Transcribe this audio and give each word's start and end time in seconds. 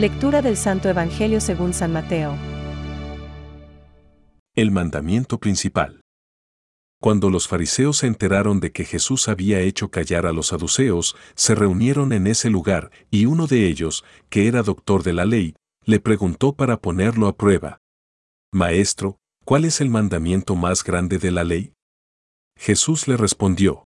Lectura 0.00 0.40
del 0.40 0.56
Santo 0.56 0.88
Evangelio 0.88 1.42
según 1.42 1.74
San 1.74 1.92
Mateo. 1.92 2.34
El 4.56 4.70
mandamiento 4.70 5.38
principal. 5.38 6.00
Cuando 7.02 7.28
los 7.28 7.48
fariseos 7.48 7.98
se 7.98 8.06
enteraron 8.06 8.60
de 8.60 8.72
que 8.72 8.86
Jesús 8.86 9.28
había 9.28 9.60
hecho 9.60 9.90
callar 9.90 10.24
a 10.24 10.32
los 10.32 10.46
saduceos, 10.46 11.16
se 11.34 11.54
reunieron 11.54 12.14
en 12.14 12.28
ese 12.28 12.48
lugar, 12.48 12.90
y 13.10 13.26
uno 13.26 13.46
de 13.46 13.66
ellos, 13.66 14.02
que 14.30 14.48
era 14.48 14.62
doctor 14.62 15.02
de 15.02 15.12
la 15.12 15.26
ley, 15.26 15.54
le 15.84 16.00
preguntó 16.00 16.54
para 16.54 16.80
ponerlo 16.80 17.28
a 17.28 17.36
prueba. 17.36 17.82
Maestro, 18.54 19.18
¿cuál 19.44 19.66
es 19.66 19.82
el 19.82 19.90
mandamiento 19.90 20.56
más 20.56 20.82
grande 20.82 21.18
de 21.18 21.30
la 21.30 21.44
ley? 21.44 21.74
Jesús 22.56 23.06
le 23.06 23.18
respondió. 23.18 23.84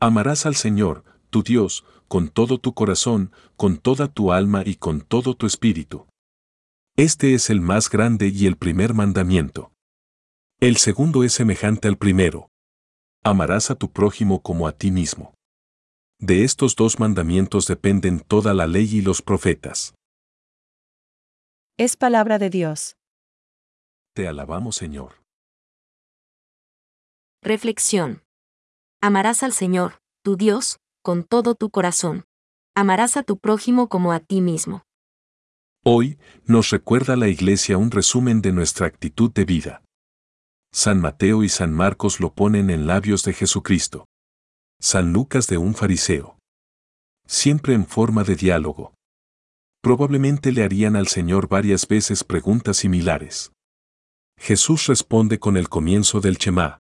Amarás 0.00 0.44
al 0.44 0.54
Señor, 0.54 1.02
tu 1.30 1.42
Dios, 1.42 1.84
con 2.08 2.28
todo 2.28 2.58
tu 2.58 2.74
corazón, 2.74 3.32
con 3.56 3.78
toda 3.78 4.08
tu 4.08 4.32
alma 4.32 4.62
y 4.66 4.74
con 4.74 5.00
todo 5.00 5.34
tu 5.34 5.46
espíritu. 5.46 6.06
Este 6.96 7.34
es 7.34 7.48
el 7.48 7.60
más 7.60 7.88
grande 7.88 8.28
y 8.28 8.46
el 8.46 8.56
primer 8.56 8.94
mandamiento. 8.94 9.72
El 10.60 10.76
segundo 10.76 11.24
es 11.24 11.32
semejante 11.32 11.88
al 11.88 11.96
primero. 11.96 12.50
Amarás 13.24 13.70
a 13.70 13.76
tu 13.76 13.90
prójimo 13.90 14.42
como 14.42 14.66
a 14.66 14.72
ti 14.72 14.90
mismo. 14.90 15.34
De 16.18 16.44
estos 16.44 16.76
dos 16.76 16.98
mandamientos 16.98 17.66
dependen 17.66 18.20
toda 18.20 18.52
la 18.52 18.66
ley 18.66 18.96
y 18.96 19.00
los 19.00 19.22
profetas. 19.22 19.94
Es 21.78 21.96
palabra 21.96 22.38
de 22.38 22.50
Dios. 22.50 22.96
Te 24.14 24.28
alabamos, 24.28 24.76
Señor. 24.76 25.22
Reflexión. 27.40 28.22
Amarás 29.00 29.42
al 29.42 29.54
Señor, 29.54 30.02
tu 30.22 30.36
Dios, 30.36 30.79
con 31.02 31.24
todo 31.24 31.54
tu 31.54 31.70
corazón. 31.70 32.24
Amarás 32.74 33.16
a 33.16 33.22
tu 33.22 33.38
prójimo 33.38 33.88
como 33.88 34.12
a 34.12 34.20
ti 34.20 34.40
mismo. 34.40 34.82
Hoy, 35.84 36.18
nos 36.44 36.70
recuerda 36.70 37.16
la 37.16 37.28
Iglesia 37.28 37.78
un 37.78 37.90
resumen 37.90 38.42
de 38.42 38.52
nuestra 38.52 38.86
actitud 38.86 39.32
de 39.32 39.44
vida. 39.44 39.82
San 40.72 41.00
Mateo 41.00 41.42
y 41.42 41.48
San 41.48 41.72
Marcos 41.72 42.20
lo 42.20 42.32
ponen 42.34 42.70
en 42.70 42.86
labios 42.86 43.24
de 43.24 43.32
Jesucristo. 43.32 44.06
San 44.78 45.12
Lucas 45.12 45.46
de 45.46 45.58
un 45.58 45.74
fariseo. 45.74 46.38
Siempre 47.26 47.74
en 47.74 47.86
forma 47.86 48.24
de 48.24 48.36
diálogo. 48.36 48.94
Probablemente 49.82 50.52
le 50.52 50.62
harían 50.62 50.96
al 50.96 51.08
Señor 51.08 51.48
varias 51.48 51.88
veces 51.88 52.24
preguntas 52.24 52.76
similares. 52.76 53.52
Jesús 54.38 54.86
responde 54.86 55.38
con 55.38 55.56
el 55.56 55.68
comienzo 55.68 56.20
del 56.20 56.36
Shema. 56.36 56.78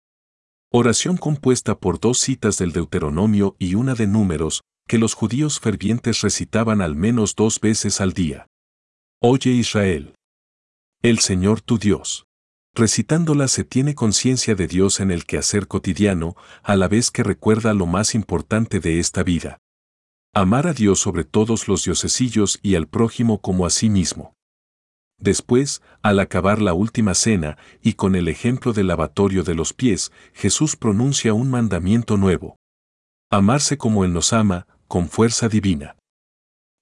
Oración 0.70 1.16
compuesta 1.16 1.78
por 1.78 1.98
dos 1.98 2.19
citas 2.19 2.58
del 2.58 2.72
Deuteronomio 2.72 3.56
y 3.58 3.74
una 3.74 3.94
de 3.94 4.06
números, 4.06 4.61
que 4.86 4.98
los 4.98 5.14
judíos 5.14 5.60
fervientes 5.60 6.20
recitaban 6.20 6.83
al 6.83 6.94
menos 6.94 7.34
dos 7.34 7.58
veces 7.58 8.02
al 8.02 8.12
día. 8.12 8.47
Oye 9.22 9.50
Israel. 9.50 10.14
El 11.02 11.20
Señor 11.20 11.62
tu 11.62 11.78
Dios. 11.78 12.27
Recitándola 12.75 13.48
se 13.48 13.64
tiene 13.64 13.94
conciencia 13.94 14.55
de 14.55 14.66
Dios 14.66 15.00
en 15.00 15.10
el 15.10 15.25
quehacer 15.25 15.69
cotidiano, 15.69 16.36
a 16.62 16.77
la 16.77 16.86
vez 16.86 17.10
que 17.10 17.22
recuerda 17.22 17.72
lo 17.72 17.86
más 17.86 18.14
importante 18.14 18.78
de 18.78 18.98
esta 18.98 19.22
vida. 19.22 19.56
Amar 20.34 20.66
a 20.66 20.75
Dios 20.75 20.98
sobre 20.98 21.25
todos 21.25 21.66
los 21.66 21.84
diosesillos 21.84 22.60
y 22.62 22.75
al 22.75 22.88
prójimo 22.88 23.41
como 23.41 23.64
a 23.64 23.70
sí 23.70 23.88
mismo. 23.88 24.34
Después, 25.19 25.83
al 26.00 26.20
acabar 26.20 26.62
la 26.62 26.74
última 26.74 27.14
cena, 27.14 27.58
y 27.83 27.94
con 27.94 28.14
el 28.14 28.28
ejemplo 28.28 28.72
del 28.72 28.86
lavatorio 28.86 29.42
de 29.42 29.55
los 29.55 29.72
pies, 29.72 30.12
Jesús 30.33 30.77
pronuncia 30.77 31.34
un 31.34 31.50
mandamiento 31.50 32.16
nuevo. 32.16 32.56
Amarse 33.30 33.76
como 33.76 34.04
Él 34.04 34.12
nos 34.12 34.32
ama, 34.32 34.66
con 34.87 35.09
fuerza 35.09 35.48
divina. 35.48 35.97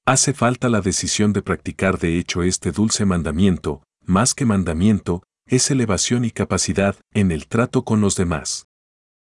Hace 0.06 0.34
falta 0.34 0.68
la 0.68 0.80
decisión 0.80 1.32
de 1.32 1.42
practicar 1.42 1.98
de 1.98 2.18
hecho 2.18 2.42
este 2.42 2.70
dulce 2.70 3.04
mandamiento, 3.04 3.82
más 4.04 4.34
que 4.34 4.44
mandamiento, 4.44 5.24
es 5.48 5.70
elevación 5.70 6.24
y 6.24 6.30
capacidad 6.30 6.96
en 7.12 7.32
el 7.32 7.48
trato 7.48 7.84
con 7.84 8.00
los 8.00 8.16
demás. 8.16 8.66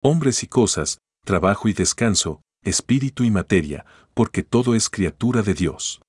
Hombres 0.04 0.44
y 0.44 0.48
cosas, 0.48 1.00
trabajo 1.26 1.70
y 1.70 1.74
descanso, 1.74 2.42
espíritu 2.64 3.24
y 3.24 3.32
materia, 3.32 3.86
porque 4.14 4.44
todo 4.44 4.76
es 4.76 4.90
criatura 4.90 5.42
de 5.42 5.54
Dios. 5.54 6.02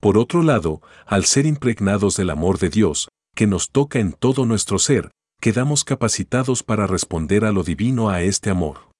Por 0.00 0.16
otro 0.16 0.42
lado, 0.42 0.80
al 1.06 1.24
ser 1.24 1.46
impregnados 1.46 2.16
del 2.16 2.30
amor 2.30 2.58
de 2.58 2.70
Dios, 2.70 3.08
que 3.34 3.46
nos 3.46 3.70
toca 3.70 3.98
en 3.98 4.12
todo 4.12 4.46
nuestro 4.46 4.78
ser, 4.78 5.10
quedamos 5.40 5.84
capacitados 5.84 6.62
para 6.62 6.86
responder 6.86 7.44
a 7.44 7.52
lo 7.52 7.62
divino 7.62 8.08
a 8.08 8.22
este 8.22 8.50
amor. 8.50 8.90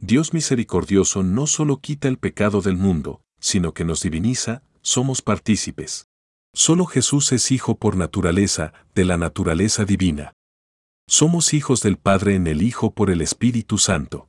Dios 0.00 0.32
misericordioso 0.32 1.22
no 1.22 1.46
solo 1.46 1.78
quita 1.78 2.08
el 2.08 2.18
pecado 2.18 2.60
del 2.60 2.76
mundo, 2.76 3.20
sino 3.40 3.72
que 3.72 3.84
nos 3.84 4.02
diviniza, 4.02 4.62
somos 4.80 5.22
partícipes. 5.22 6.06
Solo 6.54 6.86
Jesús 6.86 7.32
es 7.32 7.50
hijo 7.50 7.76
por 7.76 7.96
naturaleza, 7.96 8.72
de 8.94 9.04
la 9.04 9.16
naturaleza 9.16 9.84
divina. 9.84 10.32
Somos 11.08 11.54
hijos 11.54 11.82
del 11.82 11.98
Padre 11.98 12.34
en 12.34 12.46
el 12.46 12.62
Hijo 12.62 12.92
por 12.92 13.10
el 13.10 13.20
Espíritu 13.20 13.78
Santo. 13.78 14.28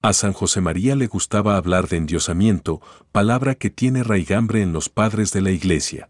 A 0.00 0.12
San 0.12 0.32
José 0.32 0.60
María 0.60 0.94
le 0.94 1.08
gustaba 1.08 1.56
hablar 1.56 1.88
de 1.88 1.96
endiosamiento, 1.96 2.80
palabra 3.10 3.56
que 3.56 3.68
tiene 3.68 4.04
raigambre 4.04 4.62
en 4.62 4.72
los 4.72 4.88
padres 4.88 5.32
de 5.32 5.40
la 5.40 5.50
Iglesia. 5.50 6.08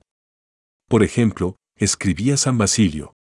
Por 0.88 1.02
ejemplo, 1.02 1.56
escribía 1.74 2.36
San 2.36 2.58
Basilio. 2.58 3.14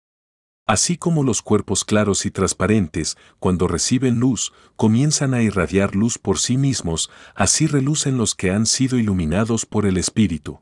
Así 0.67 0.97
como 0.97 1.23
los 1.23 1.41
cuerpos 1.41 1.85
claros 1.85 2.25
y 2.25 2.31
transparentes, 2.31 3.15
cuando 3.39 3.69
reciben 3.69 4.19
luz, 4.19 4.51
comienzan 4.75 5.33
a 5.33 5.41
irradiar 5.41 5.95
luz 5.95 6.17
por 6.17 6.37
sí 6.37 6.57
mismos, 6.57 7.09
así 7.33 7.67
relucen 7.67 8.17
los 8.17 8.35
que 8.35 8.51
han 8.51 8.65
sido 8.65 8.97
iluminados 8.97 9.65
por 9.65 9.85
el 9.85 9.95
Espíritu. 9.95 10.59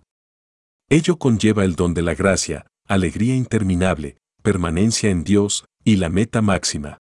Ello 0.87 1.17
conlleva 1.17 1.65
el 1.65 1.75
don 1.75 1.95
de 1.95 2.03
la 2.03 2.13
gracia, 2.13 2.67
alegría 2.87 3.35
interminable, 3.35 4.17
permanencia 4.43 5.09
en 5.09 5.23
Dios, 5.23 5.65
y 5.83 5.95
la 5.95 6.09
meta 6.09 6.43
máxima. 6.43 6.99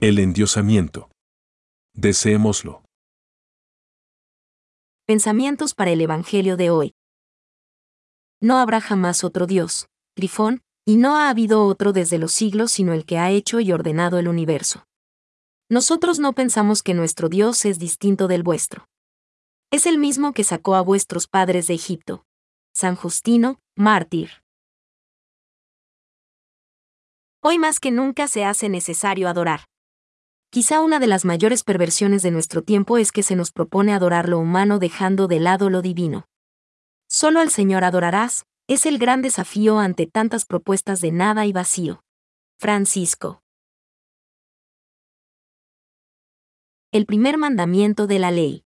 El 0.00 0.18
endiosamiento. 0.18 1.11
Deseémoslo. 1.94 2.82
Pensamientos 5.06 5.74
para 5.74 5.90
el 5.90 6.00
Evangelio 6.00 6.56
de 6.56 6.70
hoy. 6.70 6.94
No 8.40 8.56
habrá 8.56 8.80
jamás 8.80 9.24
otro 9.24 9.46
Dios, 9.46 9.88
Trifón, 10.14 10.62
y 10.86 10.96
no 10.96 11.16
ha 11.16 11.28
habido 11.28 11.66
otro 11.66 11.92
desde 11.92 12.16
los 12.16 12.32
siglos 12.32 12.72
sino 12.72 12.94
el 12.94 13.04
que 13.04 13.18
ha 13.18 13.30
hecho 13.30 13.60
y 13.60 13.72
ordenado 13.72 14.18
el 14.18 14.28
universo. 14.28 14.86
Nosotros 15.68 16.18
no 16.18 16.32
pensamos 16.32 16.82
que 16.82 16.94
nuestro 16.94 17.28
Dios 17.28 17.64
es 17.66 17.78
distinto 17.78 18.26
del 18.26 18.42
vuestro. 18.42 18.86
Es 19.70 19.84
el 19.84 19.98
mismo 19.98 20.32
que 20.32 20.44
sacó 20.44 20.76
a 20.76 20.80
vuestros 20.80 21.28
padres 21.28 21.66
de 21.66 21.74
Egipto. 21.74 22.24
San 22.74 22.96
Justino, 22.96 23.58
mártir. 23.76 24.42
Hoy 27.42 27.58
más 27.58 27.80
que 27.80 27.90
nunca 27.90 28.28
se 28.28 28.44
hace 28.44 28.70
necesario 28.70 29.28
adorar. 29.28 29.66
Quizá 30.54 30.82
una 30.82 30.98
de 30.98 31.06
las 31.06 31.24
mayores 31.24 31.64
perversiones 31.64 32.20
de 32.20 32.30
nuestro 32.30 32.60
tiempo 32.60 32.98
es 32.98 33.10
que 33.10 33.22
se 33.22 33.36
nos 33.36 33.52
propone 33.52 33.94
adorar 33.94 34.28
lo 34.28 34.38
humano 34.38 34.78
dejando 34.78 35.26
de 35.26 35.40
lado 35.40 35.70
lo 35.70 35.80
divino. 35.80 36.26
Solo 37.08 37.40
al 37.40 37.48
Señor 37.48 37.84
adorarás, 37.84 38.44
es 38.68 38.84
el 38.84 38.98
gran 38.98 39.22
desafío 39.22 39.78
ante 39.78 40.06
tantas 40.06 40.44
propuestas 40.44 41.00
de 41.00 41.10
nada 41.10 41.46
y 41.46 41.54
vacío. 41.54 42.04
Francisco. 42.58 43.40
El 46.90 47.06
primer 47.06 47.38
mandamiento 47.38 48.06
de 48.06 48.18
la 48.18 48.30
ley. 48.30 48.66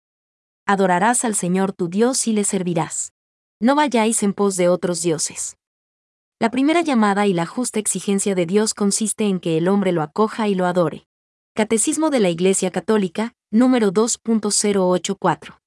Adorarás 0.66 1.24
al 1.24 1.34
Señor 1.34 1.72
tu 1.72 1.88
Dios 1.88 2.26
y 2.26 2.34
le 2.34 2.44
servirás. 2.44 3.14
No 3.58 3.74
vayáis 3.74 4.22
en 4.22 4.34
pos 4.34 4.58
de 4.58 4.68
otros 4.68 5.00
dioses. 5.00 5.56
La 6.40 6.50
primera 6.50 6.82
llamada 6.82 7.26
y 7.26 7.32
la 7.32 7.46
justa 7.46 7.80
exigencia 7.80 8.34
de 8.34 8.44
Dios 8.44 8.74
consiste 8.74 9.24
en 9.24 9.40
que 9.40 9.56
el 9.56 9.66
hombre 9.66 9.92
lo 9.92 10.02
acoja 10.02 10.46
y 10.46 10.54
lo 10.54 10.66
adore. 10.66 11.06
Catecismo 11.52 12.10
de 12.10 12.20
la 12.20 12.30
Iglesia 12.30 12.70
Católica, 12.70 13.34
número 13.50 13.92
2.084. 13.92 15.59